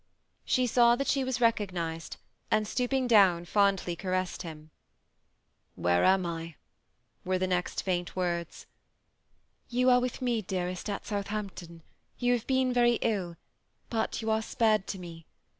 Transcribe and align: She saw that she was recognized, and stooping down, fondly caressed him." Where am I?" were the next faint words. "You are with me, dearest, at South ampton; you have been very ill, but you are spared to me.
She 0.45 0.65
saw 0.65 0.95
that 0.95 1.05
she 1.05 1.23
was 1.23 1.39
recognized, 1.39 2.17
and 2.49 2.67
stooping 2.67 3.05
down, 3.05 3.45
fondly 3.45 3.95
caressed 3.95 4.41
him." 4.41 4.71
Where 5.75 6.03
am 6.03 6.25
I?" 6.25 6.55
were 7.23 7.37
the 7.37 7.45
next 7.45 7.83
faint 7.83 8.15
words. 8.15 8.65
"You 9.69 9.91
are 9.91 9.99
with 9.99 10.19
me, 10.19 10.41
dearest, 10.41 10.89
at 10.89 11.05
South 11.05 11.31
ampton; 11.31 11.83
you 12.17 12.33
have 12.33 12.47
been 12.47 12.73
very 12.73 12.95
ill, 13.03 13.37
but 13.91 14.23
you 14.23 14.31
are 14.31 14.41
spared 14.41 14.87
to 14.87 14.97
me. 14.97 15.27